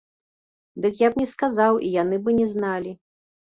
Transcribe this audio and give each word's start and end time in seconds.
Дык 0.85 0.93
я 1.01 1.09
б 1.11 1.23
не 1.23 1.27
сказаў, 1.33 1.73
і 1.89 1.93
яны 2.01 2.21
бы 2.25 2.37
не 2.41 2.51
зналі. 2.57 2.99